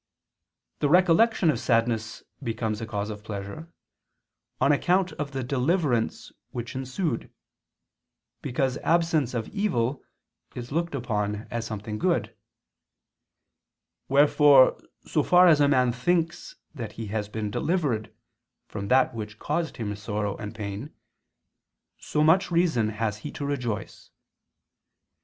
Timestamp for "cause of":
2.87-3.23